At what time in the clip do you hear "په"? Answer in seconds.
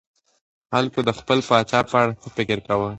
1.89-1.95